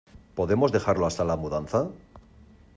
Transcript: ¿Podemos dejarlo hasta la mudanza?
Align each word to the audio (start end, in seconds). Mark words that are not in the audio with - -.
¿Podemos 0.37 0.71
dejarlo 0.71 1.05
hasta 1.05 1.23
la 1.23 1.35
mudanza? 1.37 1.91